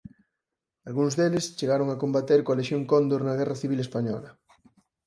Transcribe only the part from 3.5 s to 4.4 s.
Civil Española.